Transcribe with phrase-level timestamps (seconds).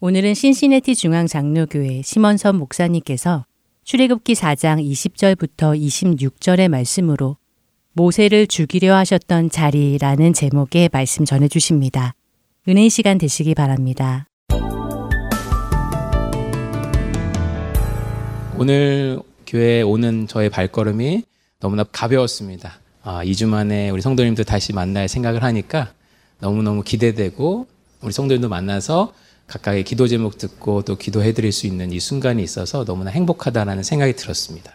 [0.00, 3.46] 오늘은 신시내티 중앙 장로교회 심원선 목사님께서
[3.84, 7.36] 출애굽기 4장 20절부터 26절의 말씀으로
[7.92, 12.14] 모세를 죽이려 하셨던 자리라는 제목의 말씀 전해 주십니다.
[12.68, 14.26] 은혜 시간 되시기 바랍니다.
[18.58, 21.22] 오늘 교회에 오는 저의 발걸음이
[21.60, 22.80] 너무나 가벼웠습니다.
[23.04, 25.92] 아, 2주 만에 우리 성도님들 다시 만날 생각을 하니까
[26.40, 27.68] 너무너무 기대되고
[28.02, 29.12] 우리 성도님도 만나서
[29.46, 34.14] 각각의 기도 제목 듣고 또 기도해 드릴 수 있는 이 순간이 있어서 너무나 행복하다라는 생각이
[34.14, 34.72] 들었습니다.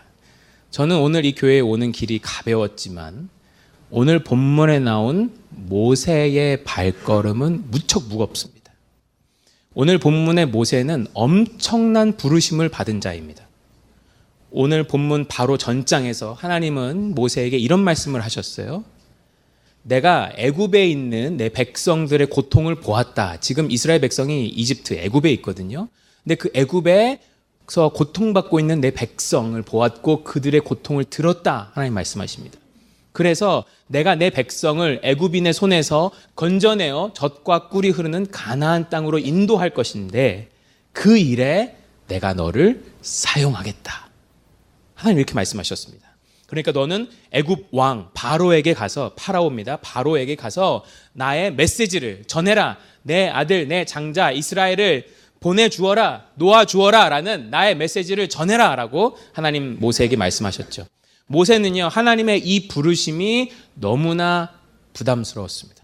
[0.71, 3.29] 저는 오늘 이 교회에 오는 길이 가벼웠지만
[3.89, 8.71] 오늘 본문에 나온 모세의 발걸음은 무척 무겁습니다.
[9.73, 13.47] 오늘 본문의 모세는 엄청난 부르심을 받은 자입니다.
[14.51, 18.83] 오늘 본문 바로 전장에서 하나님은 모세에게 이런 말씀을 하셨어요.
[19.89, 23.39] 내가 애굽에 있는 내 백성들의 고통을 보았다.
[23.39, 25.89] 지금 이스라엘 백성이 이집트 애굽에 있거든요.
[26.23, 31.71] 근데 그 애굽에서 고통받고 있는 내 백성을 보았고 그들의 고통을 들었다.
[31.73, 32.59] 하나님 말씀하십니다.
[33.13, 40.49] 그래서 내가 내 백성을 애굽인의 손에서 건져내어 젖과 꿀이 흐르는 가나안 땅으로 인도할 것인데
[40.91, 41.75] 그 일에
[42.07, 44.09] 내가 너를 사용하겠다.
[44.93, 46.08] 하나님 이렇게 말씀하셨습니다.
[46.49, 49.77] 그러니까 너는 애굽 왕 바로에게 가서 파라오입니다.
[49.77, 50.83] 바로에게 가서
[51.13, 52.77] 나의 메시지를 전해라.
[53.03, 55.07] 내 아들 내 장자 이스라엘을
[55.39, 56.25] 보내 주어라.
[56.35, 60.87] 놓아 주어라라는 나의 메시지를 전해라라고 하나님 모세에게 말씀하셨죠.
[61.27, 61.87] 모세는요.
[61.87, 64.51] 하나님의 이 부르심이 너무나
[64.93, 65.83] 부담스러웠습니다.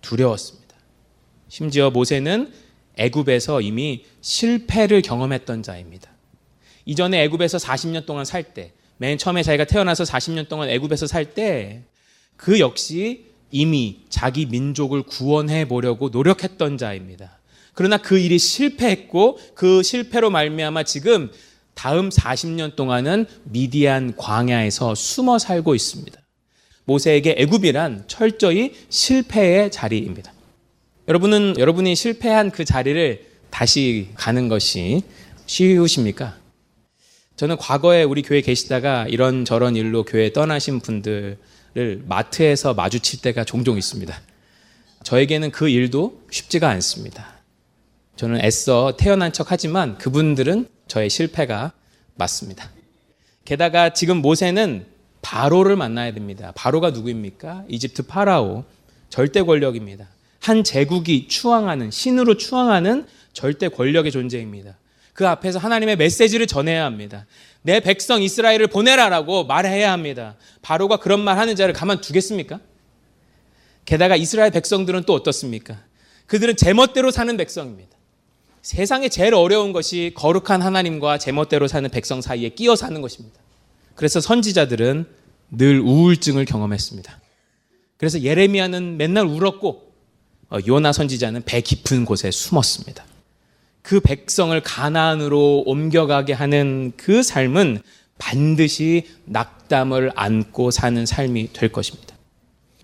[0.00, 0.74] 두려웠습니다.
[1.48, 2.50] 심지어 모세는
[2.96, 6.10] 애굽에서 이미 실패를 경험했던 자입니다.
[6.86, 11.82] 이전에 애굽에서 40년 동안 살 때 맨 처음에 자기가 태어나서 40년 동안 애굽에서 살 때
[12.36, 17.38] 그 역시 이미 자기 민족을 구원해 보려고 노력했던 자입니다.
[17.72, 21.30] 그러나 그 일이 실패했고 그 실패로 말미암아 지금
[21.74, 26.20] 다음 40년 동안은 미디안 광야에서 숨어 살고 있습니다.
[26.84, 30.32] 모세에게 애굽이란 철저히 실패의 자리입니다.
[31.08, 35.02] 여러분은 여러분이 실패한 그 자리를 다시 가는 것이
[35.46, 36.36] 쉬우십니까?
[37.36, 41.36] 저는 과거에 우리 교회 계시다가 이런 저런 일로 교회 떠나신 분들을
[42.06, 44.20] 마트에서 마주칠 때가 종종 있습니다.
[45.02, 47.34] 저에게는 그 일도 쉽지가 않습니다.
[48.16, 51.72] 저는 애써 태어난 척 하지만 그분들은 저의 실패가
[52.14, 52.70] 맞습니다.
[53.44, 54.86] 게다가 지금 모세는
[55.20, 56.52] 바로를 만나야 됩니다.
[56.54, 57.64] 바로가 누구입니까?
[57.68, 58.64] 이집트 파라오.
[59.08, 60.08] 절대 권력입니다.
[60.40, 64.76] 한 제국이 추앙하는, 신으로 추앙하는 절대 권력의 존재입니다.
[65.14, 67.24] 그 앞에서 하나님의 메시지를 전해야 합니다.
[67.62, 70.36] 내 백성 이스라엘을 보내라라고 말해야 합니다.
[70.60, 72.60] 바로가 그런 말 하는 자를 가만 두겠습니까?
[73.86, 75.78] 게다가 이스라엘 백성들은 또 어떻습니까?
[76.26, 77.96] 그들은 제멋대로 사는 백성입니다.
[78.60, 83.38] 세상에 제일 어려운 것이 거룩한 하나님과 제멋대로 사는 백성 사이에 끼어 사는 것입니다.
[83.94, 85.06] 그래서 선지자들은
[85.50, 87.20] 늘 우울증을 경험했습니다.
[87.98, 89.92] 그래서 예레미야는 맨날 울었고
[90.50, 93.04] 어, 요나 선지자는 배 깊은 곳에 숨었습니다.
[93.84, 97.82] 그 백성을 가나안으로 옮겨가게 하는 그 삶은
[98.16, 102.16] 반드시 낙담을 안고 사는 삶이 될 것입니다.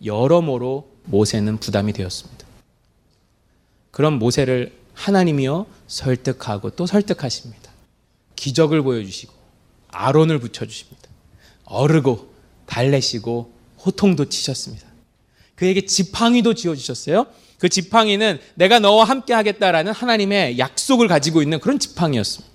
[0.05, 2.47] 여러모로 모세는 부담이 되었습니다.
[3.91, 7.73] 그런 모세를 하나님이요 설득하고 또 설득하십니다.
[8.37, 9.33] 기적을 보여주시고
[9.89, 11.09] 아론을 붙여주십니다.
[11.65, 12.31] 어르고
[12.67, 13.51] 달래시고
[13.87, 14.87] 호통도 치셨습니다.
[15.55, 17.25] 그에게 지팡이도 지어주셨어요.
[17.61, 22.51] 그 지팡이는 내가 너와 함께 하겠다라는 하나님의 약속을 가지고 있는 그런 지팡이였습니다.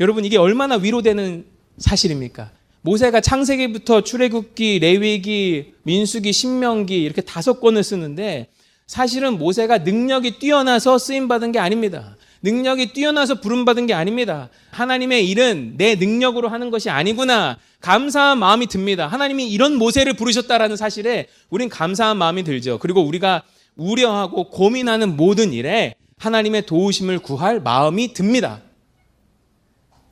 [0.00, 1.44] 여러분 이게 얼마나 위로되는
[1.78, 2.50] 사실입니까?
[2.82, 8.46] 모세가 창세기부터 출애굽기, 레위기, 민수기, 신명기 이렇게 다섯 권을 쓰는데
[8.86, 12.16] 사실은 모세가 능력이 뛰어나서 쓰임 받은 게 아닙니다.
[12.42, 14.48] 능력이 뛰어나서 부름 받은 게 아닙니다.
[14.70, 17.58] 하나님의 일은 내 능력으로 하는 것이 아니구나.
[17.80, 19.08] 감사한 마음이 듭니다.
[19.08, 22.78] 하나님이 이런 모세를 부르셨다라는 사실에 우린 감사한 마음이 들죠.
[22.78, 23.42] 그리고 우리가
[23.78, 28.60] 우려하고 고민하는 모든 일에 하나님의 도우심을 구할 마음이 듭니다.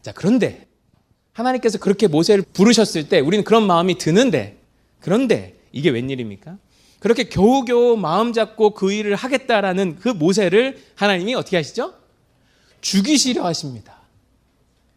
[0.01, 0.67] 자, 그런데
[1.33, 4.57] 하나님께서 그렇게 모세를 부르셨을 때 우리는 그런 마음이 드는데
[5.01, 6.57] 그런데 이게 웬일입니까?
[7.01, 11.95] 그렇게 겨우겨우 마음 잡고 그 일을 하겠다라는 그 모세를 하나님이 어떻게 하시죠?
[12.81, 14.01] 죽이시려 하십니다.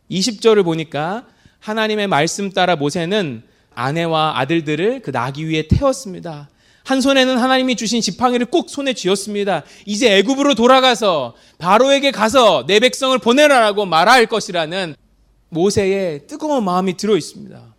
[0.10, 1.28] 20절을 보니까
[1.60, 3.44] 하나님의 말씀 따라 모세는
[3.76, 6.50] 아내와 아들들을 그 나귀 위에 태웠습니다.
[6.90, 9.62] 한 손에는 하나님이 주신 지팡이를 꼭 손에 쥐었습니다.
[9.86, 14.96] 이제 애굽으로 돌아가서 바로에게 가서 내 백성을 보내라라고 말할 것이라는
[15.50, 17.76] 모세의 뜨거운 마음이 들어 있습니다.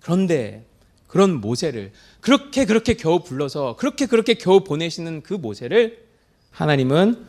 [0.00, 0.64] 그런데
[1.06, 1.92] 그런 모세를
[2.22, 6.06] 그렇게 그렇게 겨우 불러서 그렇게 그렇게 겨우 보내시는 그 모세를
[6.52, 7.22] 하나님은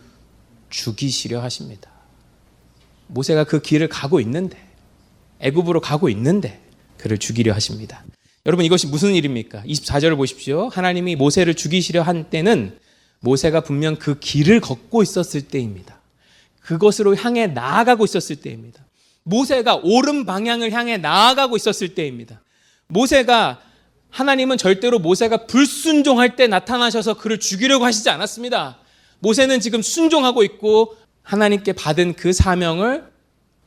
[0.70, 1.92] 죽이시려 하십니다.
[3.08, 4.58] 모세가 그 길을 가고 있는데
[5.42, 6.62] 애굽으로 가고 있는데
[6.98, 8.06] 그를 죽이려 하십니다.
[8.48, 9.62] 여러분 이것이 무슨 일입니까?
[9.64, 10.70] 24절을 보십시오.
[10.70, 12.80] 하나님이 모세를 죽이시려 한 때는
[13.20, 16.00] 모세가 분명 그 길을 걷고 있었을 때입니다.
[16.62, 18.86] 그것으로 향해 나아가고 있었을 때입니다.
[19.24, 22.42] 모세가 옳은 방향을 향해 나아가고 있었을 때입니다.
[22.88, 23.60] 모세가
[24.12, 28.78] 하나님은 절대로 모세가 불순종할 때 나타나셔서 그를 죽이려고 하시지 않았습니다.
[29.20, 33.12] 모세는 지금 순종하고 있고 하나님께 받은 그 사명을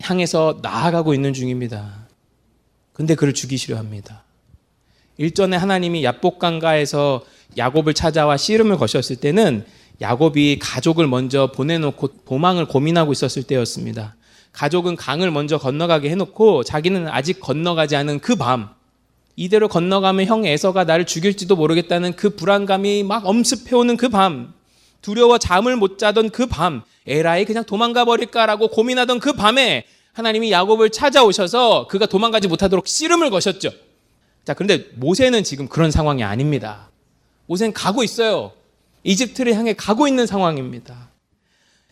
[0.01, 2.09] 향해서 나아가고 있는 중입니다.
[2.95, 4.25] 근데 그를 죽이시려 합니다.
[5.21, 7.23] 일전에 하나님이 야복강가에서
[7.59, 9.67] 야곱을 찾아와 씨름을 거셨을 때는
[10.01, 14.17] 야곱이 가족을 먼저 보내놓고 도망을 고민하고 있었을 때였습니다.
[14.53, 18.71] 가족은 강을 먼저 건너가게 해놓고 자기는 아직 건너가지 않은 그 밤,
[19.37, 24.55] 이대로 건너가면 형 에서가 나를 죽일지도 모르겠다는 그 불안감이 막 엄습해오는 그 밤,
[25.03, 29.85] 두려워 잠을 못 자던 그 밤, 에라이 그냥 도망가 버릴까라고 고민하던 그 밤에
[30.15, 33.71] 하나님이 야곱을 찾아오셔서 그가 도망가지 못하도록 씨름을 거셨죠.
[34.51, 36.91] 자, 그런데 모세는 지금 그런 상황이 아닙니다.
[37.47, 38.51] 모세는 가고 있어요.
[39.05, 41.09] 이집트를 향해 가고 있는 상황입니다.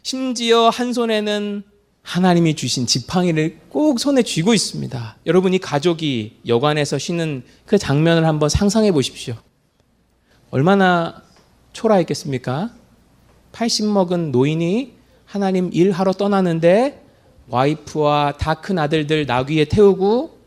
[0.03, 1.63] 심지어 한 손에는
[2.03, 5.19] 하나님이 주신 지팡이를 꼭 손에 쥐고 있습니다.
[5.25, 9.37] 여러분이 가족이 여관에서 쉬는 그 장면을 한번 상상해 보십시오.
[10.51, 11.23] 얼마나
[11.75, 12.73] 초라했겠습니까?
[13.53, 14.95] 80 먹은 노인이
[15.27, 17.05] 하나님 일하러 떠나는데
[17.51, 20.38] 와이프와 다 큰 아들들 나귀에 태우고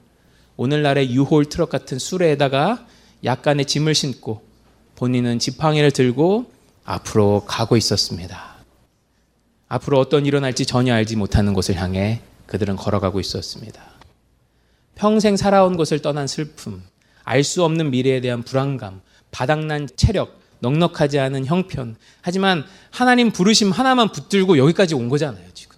[0.62, 2.86] 오늘날의 유홀 트럭 같은 수레에다가
[3.24, 4.44] 약간의 짐을 신고
[4.96, 6.52] 본인은 지팡이를 들고
[6.84, 8.58] 앞으로 가고 있었습니다.
[9.70, 13.82] 앞으로 어떤 일어날지 전혀 알지 못하는 곳을 향해 그들은 걸어가고 있었습니다.
[14.94, 16.84] 평생 살아온 곳을 떠난 슬픔,
[17.24, 21.96] 알 수 없는 미래에 대한 불안감, 바닥난 체력, 넉넉하지 않은 형편.
[22.22, 25.78] 하지만 하나님 부르심 하나만 붙들고 여기까지 온 거잖아요, 지금.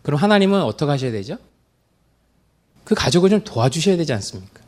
[0.00, 1.36] 그럼 하나님은 어떻게 하셔야 되죠?
[2.90, 4.62] 그 가족을 좀 도와주셔야 되지 않습니까?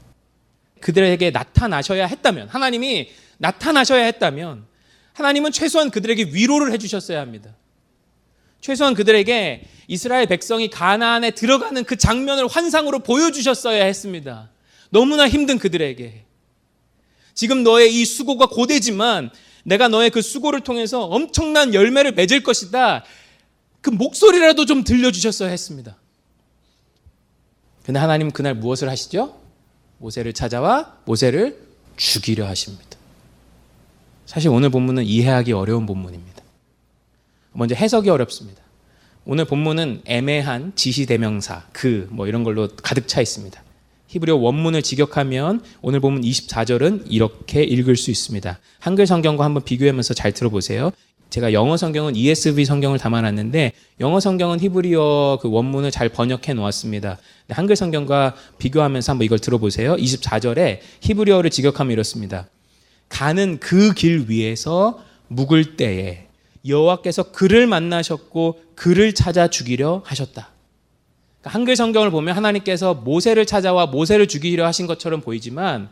[0.81, 4.65] 그들에게 나타나셔야 했다면, 하나님이 나타나셔야 했다면,
[5.15, 7.51] 하나님은 최소한 그들에게 위로를 해주셨어야 합니다.
[8.61, 14.51] 최소한 그들에게 이스라엘 백성이 가나안에 들어가는 그 장면을 환상으로 보여주셨어야 했습니다.
[14.91, 16.25] 너무나 힘든 그들에게.
[17.35, 19.31] 지금 너의 이 수고가 고되지만
[19.65, 23.05] 내가 너의 그 수고를 통해서 엄청난 열매를 맺을 것이다.
[23.81, 25.97] 그 목소리라도 좀 들려주셨어야 했습니다.
[27.85, 29.41] 근데 하나님 그날 무엇을 하시죠?
[29.99, 31.59] 모세를 찾아와 모세를
[31.97, 32.99] 죽이려 하십니다.
[34.27, 36.43] 사실 오늘 본문은 이해하기 어려운 본문입니다.
[37.53, 38.63] 먼저 해석이 어렵습니다.
[39.25, 43.63] 오늘 본문은 애매한 지시대명사, 그, 뭐 이런 걸로 가득 차 있습니다.
[44.09, 48.59] 히브리어 원문을 직역하면 오늘 보면 24절은 이렇게 읽을 수 있습니다.
[48.79, 50.91] 한글 성경과 한번 비교하면서 잘 들어보세요.
[51.33, 57.17] 제가 영어 성경은 ESV 성경을 담아놨는데 영어 성경은 히브리어 그 원문을 잘 번역해 놓았습니다.
[57.49, 59.97] 한글 성경과 비교하면서 한번 이걸 들어보세요.
[59.97, 62.49] 24절에 히브리어를 직역하면 이렇습니다.
[63.09, 66.27] 가는 그 길 위에서 묵을 때에
[66.69, 70.51] 여호와께서 그를 만나셨고 그를 찾아 죽이려 하셨다.
[71.41, 75.89] 그러니까 한글 성경을 보면 하나님께서 모세를 찾아와 모세를 죽이려 하신 것처럼 보이지만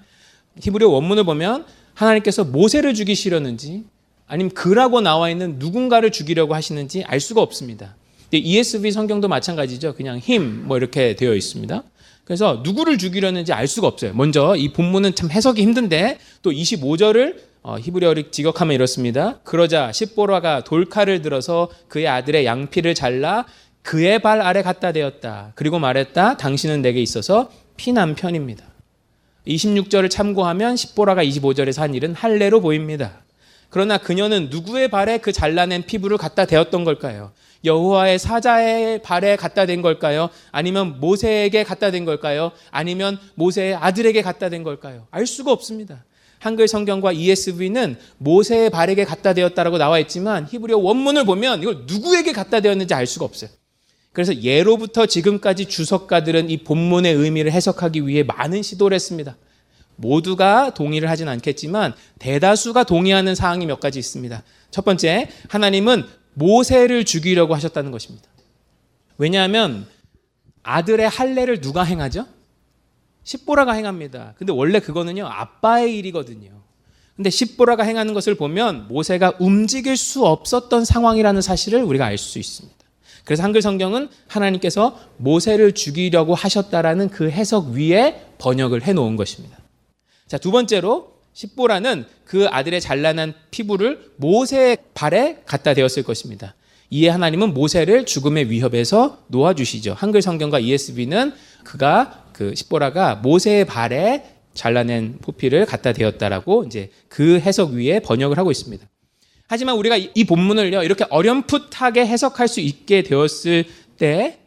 [0.61, 1.65] 히브리 원문을 보면
[1.95, 3.85] 하나님께서 모세를 죽이시려는지
[4.31, 7.97] 아니면 그라고 나와 있는 누군가를 죽이려고 하시는지 알 수가 없습니다.
[8.33, 9.95] ESV 성경도 마찬가지죠.
[9.95, 11.83] 그냥 힘 뭐 이렇게 되어 있습니다.
[12.25, 14.13] 그래서 누구를 죽이려는지 알 수가 없어요.
[14.15, 19.41] 먼저 이 본문은 참 해석이 힘든데 또 25절을 어, 히브리어를 직역하면 이렇습니다.
[19.43, 23.47] 그러자 십보라가 돌칼을 들어서 그의 아들의 양피를 잘라
[23.83, 25.53] 그의 발 아래 갖다 대었다.
[25.57, 26.37] 그리고 말했다.
[26.37, 28.65] 당신은 내게 있어서 피남편입니다.
[29.49, 33.23] 26절을 참고하면 십보라가 25절에서 한 일은 할례로 보입니다.
[33.71, 37.33] 그러나 그녀는 누구의 발에 그 잘라낸 피부를 갖다 대었던 걸까요?
[37.65, 40.31] 여호와의 사자의 발에 갖다 댄 걸까요?
[40.51, 42.53] 아니면 모세에게 갖다 댄 걸까요?
[42.71, 45.07] 아니면 모세의 아들에게 갖다 댄 걸까요?
[45.11, 46.05] 알 수가 없습니다.
[46.41, 52.61] 한글 성경과 ESV는 모세의 발에게 갖다 대었다라고 나와 있지만 히브리어 원문을 보면 이걸 누구에게 갖다
[52.61, 53.51] 대었는지 알 수가 없어요.
[54.13, 59.37] 그래서 예로부터 지금까지 주석가들은 이 본문의 의미를 해석하기 위해 많은 시도를 했습니다.
[60.01, 64.43] 모두가 동의를 하진 않겠지만 대다수가 동의하는 사항이 몇 가지 있습니다.
[64.71, 66.05] 첫 번째, 하나님은
[66.35, 68.29] 모세를 죽이려고 하셨다는 것입니다.
[69.19, 69.87] 왜냐하면
[70.63, 72.27] 아들의 할례를 누가 행하죠?
[73.25, 74.35] 십보라가 행합니다.
[74.39, 76.51] 근데 원래 그거는요, 아빠의 일이거든요.
[77.17, 82.79] 근데 십보라가 행하는 것을 보면 모세가 움직일 수 없었던 상황이라는 사실을 우리가 알 수 있습니다.
[83.25, 89.60] 그래서 한글 성경은 하나님께서 모세를 죽이려고 하셨다라는 그 해석 위에 번역을 해 놓은 것입니다.
[90.31, 96.55] 자, 두 번째로 십보라는 그 아들의 잘난한 피부를 모세의 발에 갖다 대었을 것입니다.
[96.89, 99.95] 이에 하나님은 모세를 죽음의 위협에서 놓아주시죠.
[99.99, 101.33] 한글 성경과 ESV는
[101.65, 108.53] 그가 그 십보라가 모세의 발에 잘라낸 포피를 갖다 대었다라고 이제 그 해석 위에 번역을 하고
[108.53, 108.87] 있습니다.
[109.49, 113.65] 하지만 우리가 이 본문을요 이렇게 어렴풋하게 해석할 수 있게 되었을
[113.99, 114.39] 때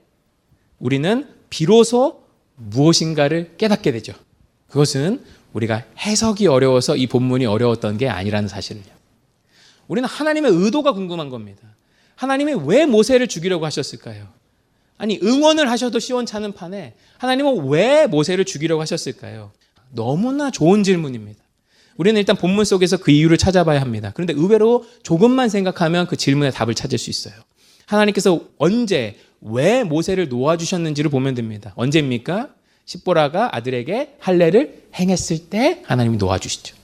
[0.79, 2.23] 우리는 비로소
[2.55, 4.13] 무엇인가를 깨닫게 되죠.
[4.69, 5.19] 그것은
[5.53, 8.83] 우리가 해석이 어려워서 이 본문이 어려웠던 게 아니라는 사실을요.
[9.87, 11.61] 우리는 하나님의 의도가 궁금한 겁니다.
[12.15, 14.27] 하나님이 왜 모세를 죽이려고 하셨을까요?
[14.97, 19.51] 아니, 응원을 하셔도 시원찮은 판에 하나님은 왜 모세를 죽이려고 하셨을까요?
[19.91, 21.41] 너무나 좋은 질문입니다.
[21.97, 24.11] 우리는 일단 본문 속에서 그 이유를 찾아봐야 합니다.
[24.13, 27.35] 그런데 의외로 조금만 생각하면 그 질문의 답을 찾을 수 있어요.
[27.85, 31.73] 하나님께서 언제, 왜 모세를 놓아주셨는지를 보면 됩니다.
[31.75, 32.49] 언제입니까?
[32.85, 36.75] 십보라가 아들에게 할례를 행했을 때 하나님이 놓아주시죠.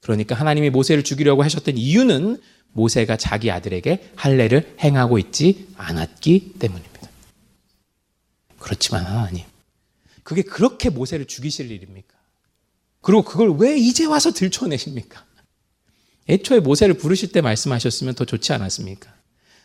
[0.00, 2.40] 그러니까 하나님이 모세를 죽이려고 하셨던 이유는
[2.72, 6.92] 모세가 자기 아들에게 할례를 행하고 있지 않았기 때문입니다.
[8.58, 9.44] 그렇지만 하나님,
[10.22, 12.14] 그게 그렇게 모세를 죽이실 일입니까?
[13.00, 15.24] 그리고 그걸 왜 이제 와서 들춰내십니까?
[16.28, 19.12] 애초에 모세를 부르실 때 말씀하셨으면 더 좋지 않았습니까?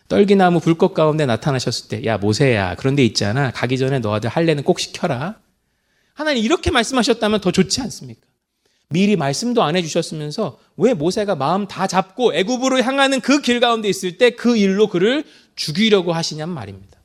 [0.07, 3.51] 떨기나무 불꽃 가운데 나타나셨을 때, 야, 모세야, 그런데 있잖아.
[3.51, 5.39] 가기 전에 너 아들 할례는 꼭 시켜라.
[6.17, 8.21] 하나님 이렇게 말씀하셨다면 더 좋지 않습니까?
[8.89, 14.17] 미리 말씀도 안 해주셨으면서 왜 모세가 마음 다 잡고 애굽으로 향하는 그 길 가운데 있을
[14.17, 15.23] 때 그 일로 그를
[15.55, 16.97] 죽이려고 하시냔 말입니다.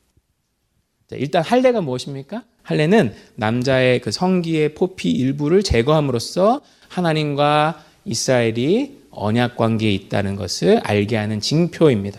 [1.08, 2.44] 자, 일단 할례가 무엇입니까?
[2.62, 11.40] 할례는 남자의 그 성기의 포피 일부를 제거함으로써 하나님과 이스라엘이 언약 관계에 있다는 것을 알게 하는
[11.40, 12.18] 징표입니다.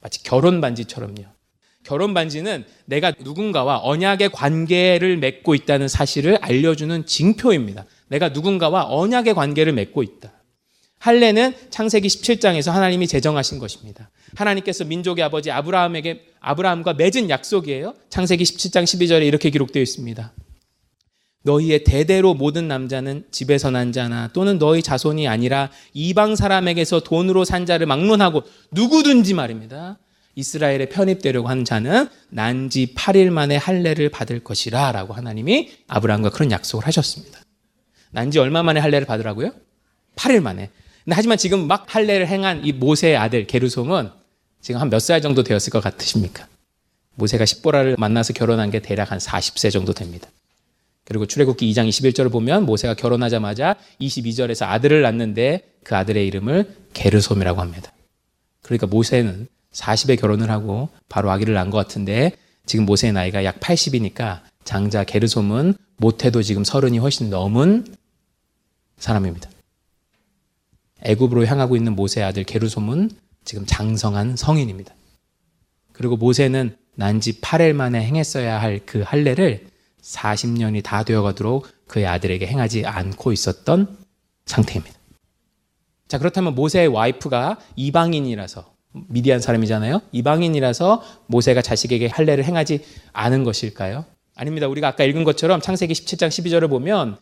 [0.00, 1.35] 마치 결혼 반지처럼요.
[1.86, 7.84] 결혼 반지는 내가 누군가와 언약의 관계를 맺고 있다는 사실을 알려주는 징표입니다.
[8.08, 10.32] 내가 누군가와 언약의 관계를 맺고 있다.
[10.98, 14.10] 할례는 창세기 17장에서 하나님이 제정하신 것입니다.
[14.34, 17.94] 하나님께서 민족의 아버지 아브라함에게 아브라함과 맺은 약속이에요.
[18.08, 20.32] 창세기 17장 12절에 이렇게 기록되어 있습니다.
[21.42, 27.64] 너희의 대대로 모든 남자는 집에서 난 자나 또는 너희 자손이 아니라 이방 사람에게서 돈으로 산
[27.64, 29.98] 자를 막론하고 누구든지 말입니다.
[30.36, 36.86] 이스라엘에 편입되려고 한 자는 난지 8일 만에 할례를 받을 것이라 라고 하나님이 아브라함과 그런 약속을
[36.86, 37.40] 하셨습니다.
[38.10, 39.50] 난지 얼마 만에 할례를 받으라고요?
[40.14, 40.70] 8일 만에.
[41.10, 44.10] 하지만 지금 막 할례를 행한 이 모세의 아들 게르솜은
[44.60, 46.46] 지금 한 몇 살 정도 되었을 것 같으십니까?
[47.14, 50.28] 모세가 십보라를 만나서 결혼한 게 대략 한 40세 정도 됩니다.
[51.04, 57.92] 그리고 출애굽기 2장 21절을 보면 모세가 결혼하자마자 22절에서 아들을 낳는데 그 아들의 이름을 게르솜이라고 합니다.
[58.60, 62.32] 그러니까 모세는 40에 결혼을 하고 바로 아기를 낳은 것 같은데
[62.64, 67.94] 지금 모세의 나이가 약 80이니까 장자 게르솜은 못해도 지금 서른이 훨씬 넘은
[68.98, 69.50] 사람입니다.
[71.02, 73.10] 애굽으로 향하고 있는 모세의 아들 게르솜은
[73.44, 74.94] 지금 장성한 성인입니다.
[75.92, 79.68] 그리고 모세는 난지 8일 만에 행했어야 할 그 할례를
[80.02, 83.96] 40년이 다 되어가도록 그의 아들에게 행하지 않고 있었던
[84.46, 84.96] 상태입니다.
[86.08, 88.75] 자, 그렇다면 모세의 와이프가 이방인이라서
[89.08, 90.02] 미디안 사람이잖아요.
[90.12, 94.04] 이방인이라서 모세가 자식에게 할례를 행하지 않은 것일까요?
[94.34, 94.68] 아닙니다.
[94.68, 97.16] 우리가 아까 읽은 것처럼 창세기 17장 12절을 보면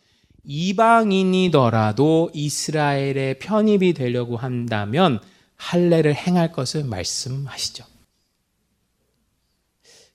[0.44, 5.20] 이방인이더라도 이스라엘의 편입이 되려고 한다면
[5.56, 7.84] 할례를 행할 것을 말씀하시죠.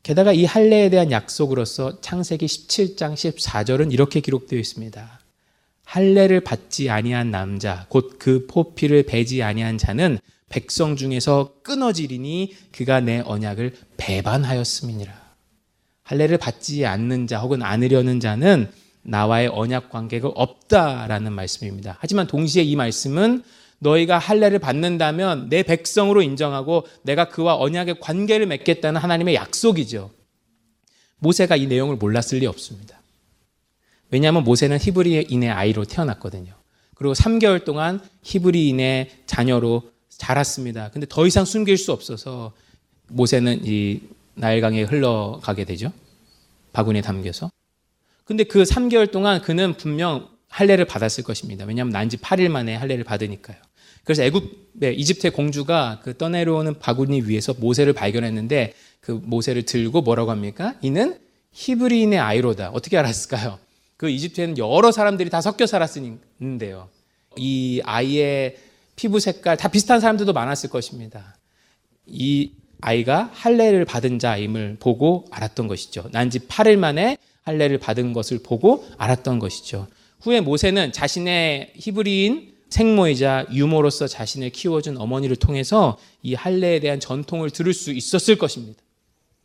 [0.03, 5.19] 게다가 이 할례에 대한 약속으로서 창세기 17장 14절은 이렇게 기록되어 있습니다.
[5.83, 13.21] 할례를 받지 아니한 남자 곧 그 포피를 베지 아니한 자는 백성 중에서 끊어지리니 그가 내
[13.23, 15.29] 언약을 배반하였음이니라.
[16.03, 18.71] 할례를 받지 않는 자 혹은 안으려는 자는
[19.03, 21.97] 나와의 언약 관계가 없다라는 말씀입니다.
[21.99, 23.43] 하지만 동시에 이 말씀은
[23.79, 30.11] 너희가 할례를 받는다면 내 백성으로 인정하고 내가 그와 언약의 관계를 맺겠다는 하나님의 약속이죠.
[31.19, 32.99] 모세가 이 내용을 몰랐을 리 없습니다.
[34.11, 36.53] 왜냐하면 모세는 히브리인의 아이로 태어났거든요.
[36.95, 39.83] 그리고 3개월 동안 히브리인의 자녀로
[40.19, 40.91] 자랐습니다.
[40.91, 42.51] 근데 더 이상 숨길 수 없어서
[43.07, 44.01] 모세는 이
[44.35, 45.91] 나일강에 흘러가게 되죠.
[46.73, 47.49] 바구니에 담겨서.
[48.25, 51.65] 근데 그 3개월 동안 그는 분명 할례를 받았을 것입니다.
[51.65, 53.57] 왜냐하면 난지 8일 만에 할례를 받으니까요.
[54.03, 60.75] 그래서 애굽의 이집트의 공주가 그 떠내려오는 바구니 위에서 모세를 발견했는데 그 모세를 들고 뭐라고 합니까?
[60.81, 61.17] 이는
[61.53, 62.69] 히브리인의 아이로다.
[62.69, 63.59] 어떻게 알았을까요?
[63.97, 66.89] 그 이집트에는 여러 사람들이 다 섞여 살았는데요.
[67.37, 68.57] 이 아이의
[68.99, 71.37] 피부 색깔 다 비슷한 사람들도 많았을 것입니다.
[72.05, 72.51] 이
[72.81, 76.09] 아이가 할례를 받은 자임을 보고 알았던 것이죠.
[76.11, 79.87] 난 지 8일 만에 할례를 받은 것을 보고 알았던 것이죠.
[80.19, 87.73] 후에 모세는 자신의 히브리인 생모이자 유모로서 자신을 키워준 어머니를 통해서 이 할례에 대한 전통을 들을
[87.73, 88.81] 수 있었을 것입니다.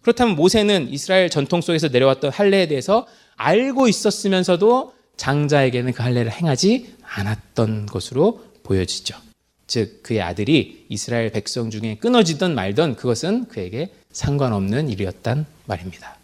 [0.02, 3.06] 그렇다면 모세는 이스라엘 전통 속에서 내려왔던 할례에 대해서
[3.37, 9.14] 알고 있었으면서도 장자에게는 그 할례를 행하지 않았던 것으로 보여지죠.
[9.75, 16.16] 즉 그의 아들이 이스라엘 백성 중에 끊어지던 말던 그것은 그에게 상관없는 일이었단 말입니다.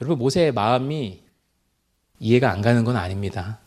[0.00, 1.18] 여러분 모세의 마음이
[2.20, 3.58] 이해가 안 가는 건 아닙니다.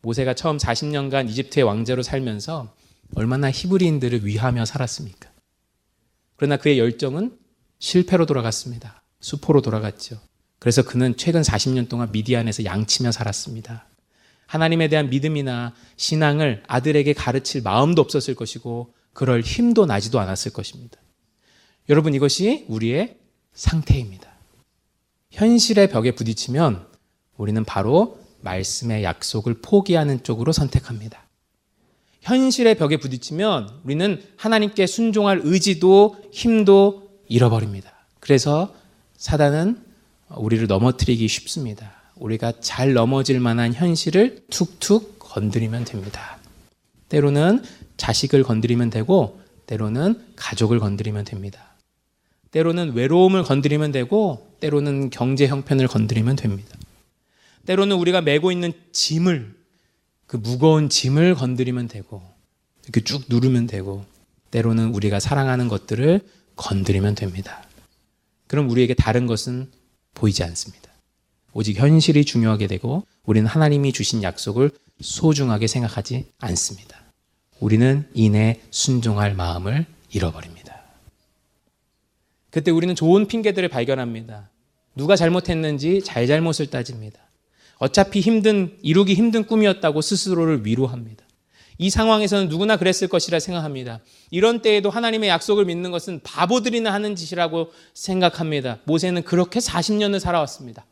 [0.00, 2.74] 모세가 처음 40년간 이집트의 왕자로 살면서
[3.16, 5.28] 얼마나 히브리인들을 위하며 살았습니까?
[6.36, 7.36] 그러나 그의 열정은
[7.80, 9.02] 실패로 돌아갔습니다.
[9.20, 10.18] 수포로 돌아갔죠.
[10.58, 13.91] 그래서 그는 최근 40년 동안 미디안에서 양치며 살았습니다.
[14.52, 20.98] 하나님에 대한 믿음이나 신앙을 아들에게 가르칠 마음도 없었을 것이고 그럴 힘도 나지도 않았을 것입니다.
[21.88, 23.16] 여러분 이것이 우리의
[23.54, 24.30] 상태입니다.
[25.30, 26.86] 현실의 벽에 부딪히면
[27.38, 31.26] 우리는 바로 말씀의 약속을 포기하는 쪽으로 선택합니다.
[32.20, 37.90] 현실의 벽에 부딪히면 우리는 하나님께 순종할 의지도 힘도 잃어버립니다.
[38.20, 38.74] 그래서
[39.16, 39.82] 사단은
[40.28, 42.01] 우리를 넘어뜨리기 쉽습니다.
[42.16, 46.38] 우리가 잘 넘어질 만한 현실을 툭툭 건드리면 됩니다.
[47.08, 47.62] 때로는
[47.96, 51.74] 자식을 건드리면 되고, 때로는 가족을 건드리면 됩니다.
[52.50, 56.76] 때로는 외로움을 건드리면 되고, 때로는 경제 형편을 건드리면 됩니다.
[57.66, 59.54] 때로는 우리가 메고 있는 짐을,
[60.26, 62.22] 그 무거운 짐을 건드리면 되고,
[62.84, 64.04] 이렇게 쭉 누르면 되고,
[64.50, 66.20] 때로는 우리가 사랑하는 것들을
[66.56, 67.64] 건드리면 됩니다.
[68.46, 69.70] 그럼 우리에게 다른 것은
[70.14, 70.91] 보이지 않습니다.
[71.52, 77.02] 오직 현실이 중요하게 되고 우리는 하나님이 주신 약속을 소중하게 생각하지 않습니다.
[77.60, 80.82] 우리는 이내 순종할 마음을 잃어버립니다.
[82.50, 84.50] 그때 우리는 좋은 핑계들을 발견합니다.
[84.94, 87.18] 누가 잘못했는지 잘잘못을 따집니다.
[87.78, 91.24] 어차피 힘든, 이루기 힘든 꿈이었다고 스스로를 위로합니다.
[91.78, 94.00] 이 상황에서는 누구나 그랬을 것이라 생각합니다.
[94.30, 98.78] 이런 때에도 하나님의 약속을 믿는 것은 바보들이나 하는 짓이라고 생각합니다.
[98.84, 100.84] 모세는 그렇게 40년을 살아왔습니다.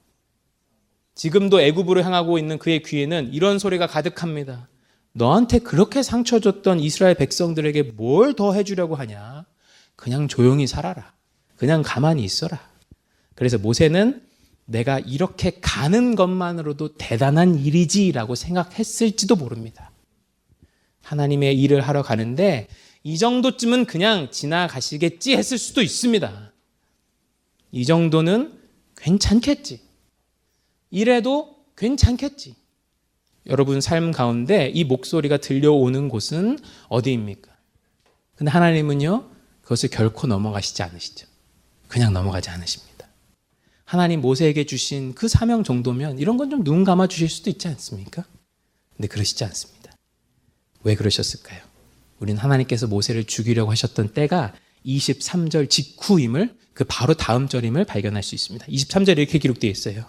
[1.14, 4.68] 지금도 애굽으로 향하고 있는 그의 귀에는 이런 소리가 가득합니다.
[5.12, 9.44] 너한테 그렇게 상처 줬던 이스라엘 백성들에게 뭘 더 해주려고 하냐?
[9.96, 11.12] 그냥 조용히 살아라.
[11.56, 12.58] 그냥 가만히 있어라.
[13.34, 14.22] 그래서 모세는
[14.64, 19.90] 내가 이렇게 가는 것만으로도 대단한 일이지라고 생각했을지도 모릅니다.
[21.02, 22.68] 하나님의 일을 하러 가는데
[23.02, 26.52] 이 정도쯤은 그냥 지나가시겠지 했을 수도 있습니다.
[27.72, 28.58] 이 정도는
[28.96, 29.80] 괜찮겠지.
[30.90, 32.54] 이래도 괜찮겠지.
[33.46, 37.50] 여러분 삶 가운데 이 목소리가 들려오는 곳은 어디입니까?
[38.36, 39.30] 근데 하나님은요,
[39.62, 41.26] 그것을 결코 넘어가시지 않으시죠.
[41.88, 43.06] 그냥 넘어가지 않으십니다.
[43.84, 48.24] 하나님 모세에게 주신 그 사명 정도면 이런 건 좀 눈 감아 주실 수도 있지 않습니까?
[48.96, 49.92] 근데 그러시지 않습니다.
[50.84, 51.60] 왜 그러셨을까요?
[52.20, 58.66] 우리는 하나님께서 모세를 죽이려고 하셨던 때가 23절 직후임을 그 바로 다음 절임을 발견할 수 있습니다.
[58.66, 60.04] 23절 이렇게 기록되어 있어요.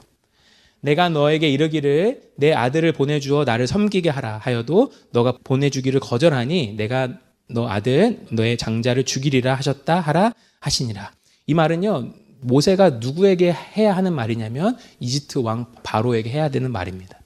[0.81, 7.09] 내가 너에게 이르기를 내 아들을 보내주어 나를 섬기게 하라 하여도 너가 보내주기를 거절하니 내가
[7.49, 11.11] 너 아들 너의 장자를 죽이리라 하셨다 하라 하시니라.
[11.47, 17.19] 이 말은요 모세가 누구에게 해야 하는 말이냐면 이집트 왕 바로에게 해야 되는 말입니다.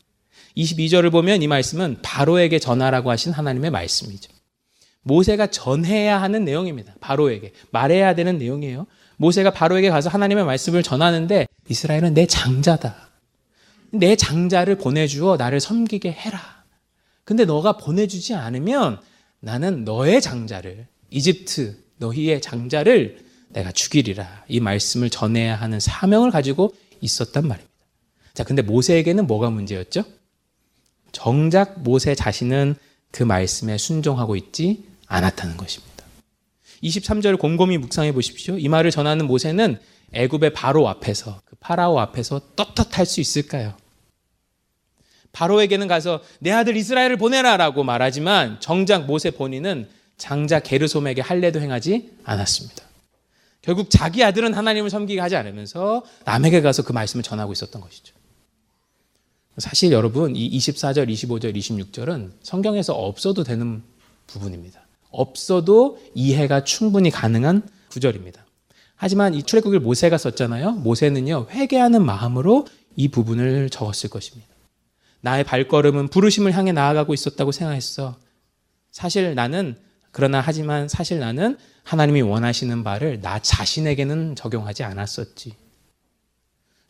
[0.57, 4.31] 22절을 보면 이 말씀은 바로에게 전하라고 하신 하나님의 말씀이죠.
[5.03, 6.95] 모세가 전해야 하는 내용입니다.
[6.99, 8.87] 바로에게 말해야 되는 내용이에요.
[9.17, 13.14] 모세가 바로에게 가서 하나님의 말씀을 전하는데 이스라엘은 내 장자다.
[13.99, 16.63] 내 장자를 보내주어 나를 섬기게 해라.
[17.23, 18.99] 근데 너가 보내주지 않으면
[19.39, 24.45] 나는 너의 장자를, 이집트, 너희의 장자를 내가 죽이리라.
[24.47, 27.73] 이 말씀을 전해야 하는 사명을 가지고 있었단 말입니다.
[28.33, 30.03] 자, 근데 모세에게는 뭐가 문제였죠?
[31.11, 32.75] 정작 모세 자신은
[33.11, 36.03] 그 말씀에 순종하고 있지 않았다는 것입니다.
[36.83, 38.57] 23절을 곰곰이 묵상해 보십시오.
[38.57, 39.79] 이 말을 전하는 모세는
[40.11, 43.75] 애굽의 바로 앞에서 그 파라오 앞에서 떳떳할 수 있을까요?
[45.35, 52.85] 바로에게는 가서 내 아들 이스라엘을 보내라라고 말하지만 정작 모세 본인은 장자 게르솜에게 할례도 행하지 않았습니다.
[53.61, 58.15] 결국 자기 아들은 하나님을 섬기게 하지 않으면서 남에게 가서 그 말씀을 전하고 있었던 것이죠.
[59.57, 63.83] 사실 여러분 이 24절, 25절, 26절은 성경에서 없어도 되는
[64.27, 64.85] 부분입니다.
[65.11, 68.45] 없어도 이해가 충분히 가능한 구절입니다.
[68.95, 70.71] 하지만 이 출애굽을 모세가 썼잖아요.
[70.71, 74.54] 모세는요 회개하는 마음으로 이 부분을 적었을 것입니다.
[75.25, 78.19] 나의 발걸음은 부르심을 향해 나아가고 있었다고 생각했어.
[78.91, 79.75] 사실 나는
[80.11, 85.55] 그러나 하지만 사실 나는 하나님이 원하시는 바를 나 자신에게는 적용하지 않았었지.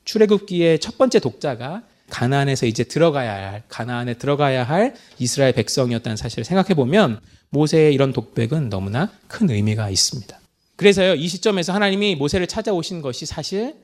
[0.03, 6.73] 출애굽기의 첫 번째 독자가 가나안에서 이제 들어가야 할 가나안에 들어가야 할 이스라엘 백성이었다는 사실을 생각해
[6.73, 10.37] 보면 모세의 이런 독백은 너무나 큰 의미가 있습니다.
[10.75, 13.75] 그래서요 이 시점에서 하나님이 모세를 찾아오신 것이 사실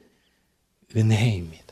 [0.93, 1.70] 은혜입니다.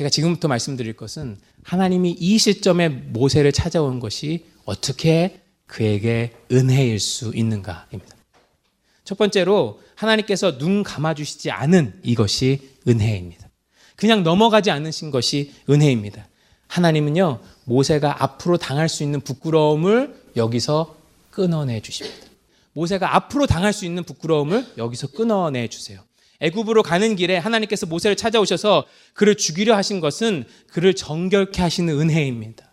[0.00, 8.16] 제가 지금부터 말씀드릴 것은 하나님이 이 시점에 모세를 찾아온 것이 어떻게 그에게 은혜일 수 있는가입니다.
[9.04, 13.50] 첫 번째로 하나님께서 눈 감아주시지 않은 이것이 은혜입니다.
[13.94, 16.28] 그냥 넘어가지 않으신 것이 은혜입니다.
[16.66, 20.96] 하나님은요, 모세가 앞으로 당할 수 있는 부끄러움을 여기서
[21.30, 22.26] 끊어내 주십니다.
[22.72, 26.00] 모세가 앞으로 당할 수 있는 부끄러움을 여기서 끊어내 주세요.
[26.40, 32.70] 애굽으로 가는 길에 하나님께서 모세를 찾아오셔서 그를 죽이려 하신 것은 그를 정결케 하시는 은혜입니다.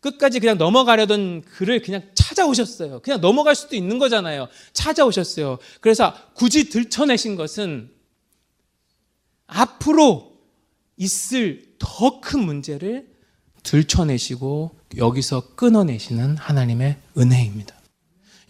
[0.00, 3.00] 끝까지 그냥 넘어가려던 그를 그냥 찾아오셨어요.
[3.00, 4.48] 그냥 넘어갈 수도 있는 거잖아요.
[4.72, 5.58] 찾아오셨어요.
[5.80, 7.90] 그래서 굳이 들춰내신 것은
[9.46, 10.38] 앞으로
[10.96, 13.08] 있을 더 큰 문제를
[13.62, 17.74] 들춰내시고 여기서 끊어내시는 하나님의 은혜입니다.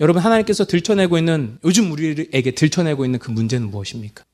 [0.01, 4.25] 여러분 하나님께서 들춰내고 있는 요즘 우리에게 들춰내고 있는 그 문제는 무엇입니까?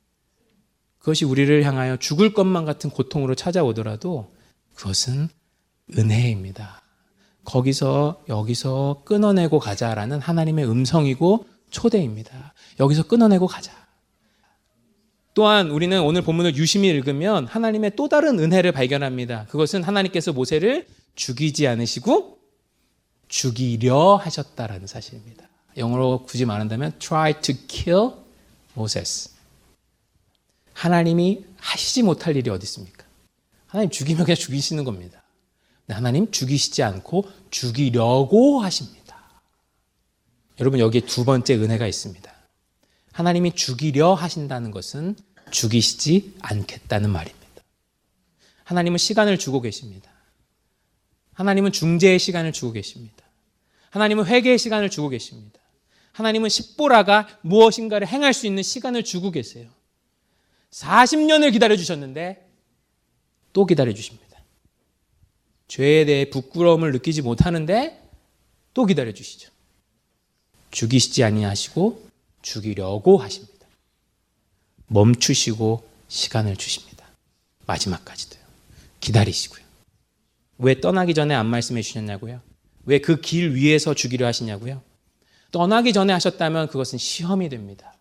[1.06, 4.28] 그것이 우리를 향하여 죽을 것만 같은 고통으로 찾아오더라도
[4.74, 5.28] 그것은
[5.96, 6.82] 은혜입니다.
[7.44, 12.54] 거기서 여기서 끊어내고 가자라는 하나님의 음성이고 초대입니다.
[12.80, 13.72] 여기서 끊어내고 가자.
[15.32, 19.46] 또한 우리는 오늘 본문을 유심히 읽으면 하나님의 또 다른 은혜를 발견합니다.
[19.46, 22.38] 그것은 하나님께서 모세를 죽이지 않으시고
[23.28, 25.48] 죽이려 하셨다라는 사실입니다.
[25.76, 28.10] 영어로 굳이 말한다면 try to kill
[28.76, 29.35] Moses.
[30.76, 33.06] 하나님이 하시지 못할 일이 어디 있습니까?
[33.66, 35.22] 하나님 죽이면 그냥 죽이시는 겁니다.
[35.88, 39.16] 하나님 죽이시지 않고 죽이려고 하십니다.
[40.60, 42.30] 여러분 여기에 두 번째 은혜가 있습니다.
[43.12, 45.16] 하나님이 죽이려 하신다는 것은
[45.50, 47.46] 죽이시지 않겠다는 말입니다.
[48.64, 50.10] 하나님은 시간을 주고 계십니다.
[51.32, 53.24] 하나님은 중재의 시간을 주고 계십니다.
[53.90, 55.58] 하나님은 회개의 시간을 주고 계십니다.
[56.12, 59.70] 하나님은 십보라가 무엇인가를 행할 수 있는 시간을 주고 계세요.
[60.70, 62.46] 40년을 기다려 주셨는데
[63.52, 64.26] 또 기다려 주십니다.
[65.68, 68.02] 죄에 대해 부끄러움을 느끼지 못하는데
[68.74, 69.50] 또 기다려 주시죠.
[70.70, 72.06] 죽이시지 아니하시고
[72.42, 73.66] 죽이려고 하십니다.
[74.88, 77.06] 멈추시고 시간을 주십니다.
[77.66, 78.42] 마지막까지도요.
[79.00, 79.64] 기다리시고요.
[80.58, 82.40] 왜 떠나기 전에 안 말씀해 주셨냐고요?
[82.84, 84.82] 왜 그 길 위에서 죽이려 하시냐고요?
[85.50, 87.95] 떠나기 전에 하셨다면 그것은 시험이 됩니다.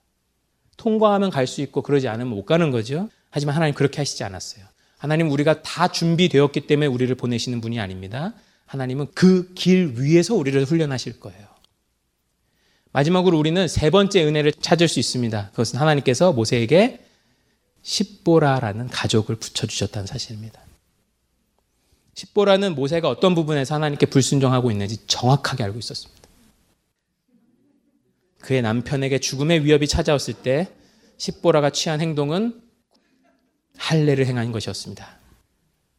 [0.77, 3.09] 통과하면 갈 수 있고 그러지 않으면 못 가는 거죠.
[3.29, 4.65] 하지만 하나님 그렇게 하시지 않았어요.
[4.97, 8.33] 하나님 우리가 다 준비되었기 때문에 우리를 보내시는 분이 아닙니다.
[8.65, 11.45] 하나님은 그 길 위에서 우리를 훈련하실 거예요.
[12.91, 15.49] 마지막으로 우리는 세 번째 은혜를 찾을 수 있습니다.
[15.51, 17.05] 그것은 하나님께서 모세에게
[17.81, 20.61] 십보라라는 가족을 붙여주셨다는 사실입니다.
[22.15, 26.14] 십보라는 모세가 어떤 부분에서 하나님께 불순종하고 있는지 정확하게 알고 있었습니다.
[28.45, 30.71] 그의 남편에게 죽음의 위협이 찾아왔을 때
[31.17, 32.61] 십보라가 취한 행동은
[33.75, 35.17] 할례를 행한 것이었습니다.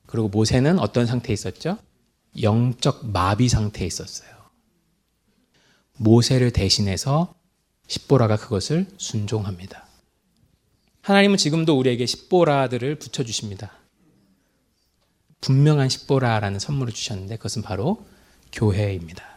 [0.07, 1.77] 그리고 모세는 어떤 상태에 있었죠?
[2.41, 4.31] 영적 마비 상태에 있었어요.
[5.97, 7.35] 모세를 대신해서
[7.89, 9.85] 십보라가 그것을 순종합니다.
[11.03, 13.73] 하나님은 지금도 우리에게 십보라들을 붙여주십니다.
[15.41, 18.07] 분명한 십보라라는 선물을 주셨는데 그것은 바로
[18.53, 19.36] 교회입니다.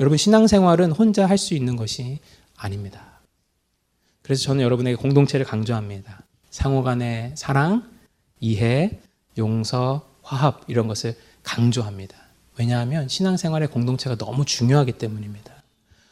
[0.00, 2.18] 여러분, 신앙생활은 혼자 할 수 있는 것이
[2.56, 3.20] 아닙니다.
[4.22, 6.22] 그래서 저는 여러분에게 공동체를 강조합니다.
[6.50, 7.88] 상호 간의 사랑,
[8.40, 8.98] 이해,
[9.38, 12.16] 용서, 화합 이런 것을 강조합니다.
[12.58, 15.62] 왜냐하면 신앙생활의 공동체가 너무 중요하기 때문입니다.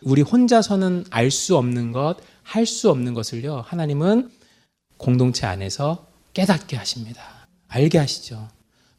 [0.03, 4.31] 우리 혼자서는 알 수 없는 것, 할 수 없는 것을요, 하나님은
[4.99, 7.23] 공동체 안에서 깨닫게 하십니다.
[7.69, 8.49] 알게 하시죠.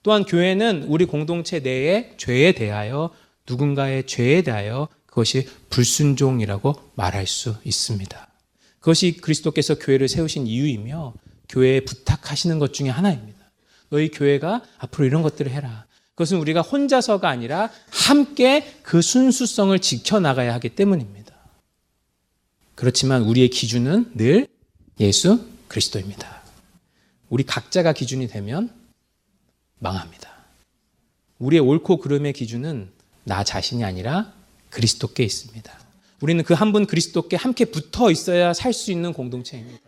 [0.04, 3.12] 또한 교회는 우리 공동체 내에 죄에 대하여
[3.48, 8.28] 누군가의 죄에 대하여 그것이 불순종이라고 말할 수 있습니다.
[8.80, 11.14] 그것이 그리스도께서 교회를 세우신 이유이며
[11.50, 13.40] 교회에 부탁하시는 것 중에 하나입니다.
[13.90, 15.86] 너희 교회가 앞으로 이런 것들을 해라.
[16.16, 21.34] 그것은 우리가 혼자서가 아니라 함께 그 순수성을 지켜나가야 하기 때문입니다.
[22.76, 24.48] 그렇지만 우리의 기준은 늘
[25.00, 26.42] 예수 그리스도입니다.
[27.30, 28.70] 우리 각자가 기준이 되면
[29.80, 30.30] 망합니다.
[31.40, 32.92] 우리의 옳고 그름의 기준은
[33.26, 34.34] 나 자신이 아니라
[34.70, 35.72] 그리스도께 있습니다.
[36.22, 39.82] 우리는 그 한 분 그리스도께 함께 붙어 있어야 살 수 있는 공동체입니다.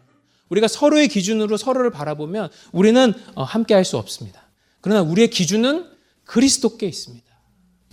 [0.49, 4.43] 우리가 서로의 기준으로 서로를 바라보면 우리는 어, 함께 할 수 없습니다.
[4.81, 5.85] 그러나 우리의 기준은
[6.25, 7.25] 그리스도께 있습니다.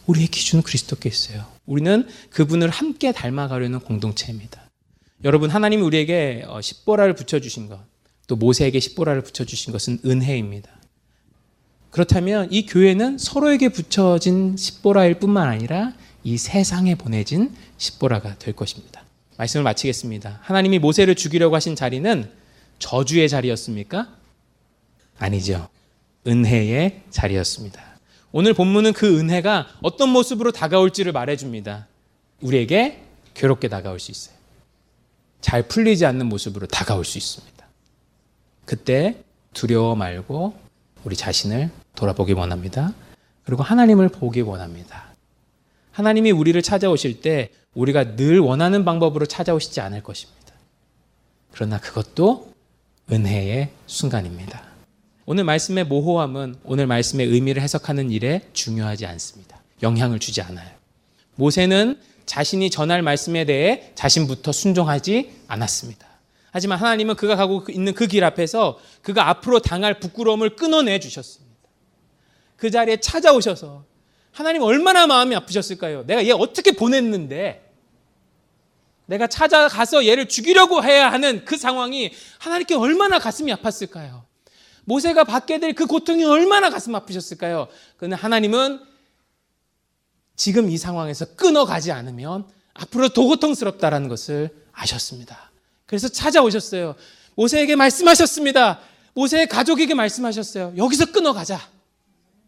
[0.06, 1.46] 우리의 기준은 그리스도께 있어요.
[1.66, 4.62] 우리는 그분을 함께 닮아가려는 공동체입니다.
[5.24, 7.80] 여러분, 하나님이 우리에게 십보라를 어, 붙여주신 것,
[8.26, 10.70] 또 모세에게 십보라를 붙여주신 것은 은혜입니다.
[11.94, 15.92] 그렇다면 이 교회는 서로에게 붙여진 십보라일 뿐만 아니라
[16.24, 19.04] 이 세상에 보내진 십보라가 될 것입니다.
[19.36, 20.40] 말씀을 마치겠습니다.
[20.42, 22.28] 하나님이 모세를 죽이려고 하신 자리는
[22.80, 24.08] 저주의 자리였습니까?
[25.20, 25.68] 아니죠.
[26.26, 27.80] 은혜의 자리였습니다.
[28.32, 31.86] 오늘 본문은 그 은혜가 어떤 모습으로 다가올지를 말해줍니다.
[32.40, 33.02] 우리에게
[33.34, 34.34] 괴롭게 다가올 수 있어요.
[35.40, 37.64] 잘 풀리지 않는 모습으로 다가올 수 있습니다.
[38.64, 40.58] 그때 두려워 말고
[41.04, 42.92] 우리 자신을 돌아보기 원합니다.
[43.44, 45.14] 그리고 하나님을 보기 원합니다.
[45.92, 50.54] 하나님이 우리를 찾아오실 때 우리가 늘 원하는 방법으로 찾아오시지 않을 것입니다.
[51.52, 52.52] 그러나 그것도
[53.12, 54.62] 은혜의 순간입니다.
[55.26, 59.60] 오늘 말씀의 모호함은 오늘 말씀의 의미를 해석하는 일에 중요하지 않습니다.
[59.82, 60.68] 영향을 주지 않아요.
[61.36, 66.06] 모세는 자신이 전할 말씀에 대해 자신부터 순종하지 않았습니다.
[66.50, 71.43] 하지만 하나님은 그가 가고 있는 그 길 앞에서 그가 앞으로 당할 부끄러움을 끊어내 주셨습니다.
[72.64, 73.84] 그 자리에 찾아오셔서
[74.32, 76.06] 하나님 얼마나 마음이 아프셨을까요?
[76.06, 77.70] 내가 얘 어떻게 보냈는데
[79.04, 84.22] 내가 찾아가서 얘를 죽이려고 해야 하는 그 상황이 하나님께 얼마나 가슴이 아팠을까요?
[84.86, 87.68] 모세가 받게 될 그 고통이 얼마나 가슴 아프셨을까요?
[87.98, 88.80] 그런데 하나님은
[90.34, 95.50] 지금 이 상황에서 끊어가지 않으면 앞으로 더 고통스럽다라는 것을 아셨습니다.
[95.84, 96.94] 그래서 찾아오셨어요.
[97.34, 98.80] 모세에게 말씀하셨습니다.
[99.12, 100.72] 모세의 가족에게 말씀하셨어요.
[100.78, 101.73] 여기서 끊어가자.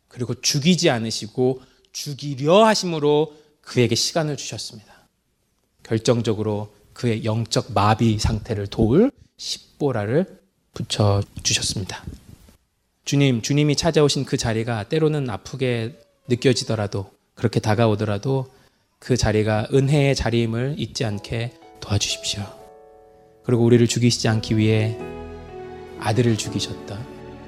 [0.08, 1.60] 그리고 죽이지 않으시고
[1.92, 4.92] 죽이려 하심으로 그에게 시간을 주셨습니다.
[5.82, 10.40] 결정적으로 그의 영적 마비 상태를 도울 십보라를
[10.72, 12.04] 붙여 주셨습니다.
[13.04, 18.52] 주님, 주님이 찾아오신 그 자리가 때로는 아프게 느껴지더라도 그렇게 다가오더라도
[18.98, 22.42] 그 자리가 은혜의 자리임을 잊지 않게 도와주십시오.
[23.44, 24.96] 그리고 우리를 죽이시지 않기 위해
[26.00, 26.98] 아들을 죽이셨다.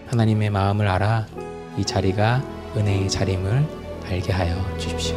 [0.06, 1.47] 하나님의 마음을 알아
[1.78, 2.42] 이 자리가
[2.76, 3.64] 은혜의 자리임을
[4.10, 5.16] 알게 하여 주십시오.